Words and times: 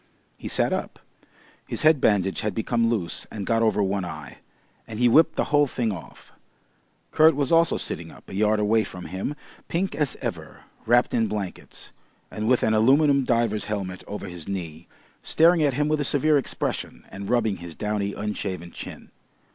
He 0.35 0.47
sat 0.47 0.73
up. 0.73 0.97
His 1.67 1.83
head 1.83 2.01
bandage 2.01 2.41
had 2.41 2.55
become 2.55 2.89
loose 2.89 3.27
and 3.31 3.45
got 3.45 3.61
over 3.61 3.83
one 3.83 4.03
eye, 4.03 4.39
and 4.87 4.97
he 4.97 5.07
whipped 5.07 5.35
the 5.35 5.43
whole 5.53 5.67
thing 5.67 5.91
off. 5.91 6.31
Kurt 7.11 7.35
was 7.35 7.51
also 7.51 7.77
sitting 7.77 8.09
up, 8.09 8.27
a 8.27 8.33
yard 8.33 8.59
away 8.59 8.83
from 8.83 9.05
him, 9.05 9.35
pink 9.67 9.93
as 9.93 10.15
ever, 10.19 10.61
wrapped 10.87 11.13
in 11.13 11.27
blankets, 11.27 11.91
and 12.31 12.47
with 12.47 12.63
an 12.63 12.73
aluminium 12.73 13.25
diver's 13.25 13.65
helmet 13.65 14.03
over 14.07 14.25
his 14.27 14.47
knee, 14.47 14.87
staring 15.21 15.61
at 15.61 15.75
him 15.75 15.87
with 15.87 16.01
a 16.01 16.03
severe 16.03 16.35
expression, 16.35 17.05
and 17.09 17.29
rubbing 17.29 17.57
his 17.57 17.75
downy 17.75 18.15
unshaven 18.15 18.71
chin. 18.71 19.11